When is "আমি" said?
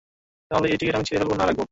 0.95-1.05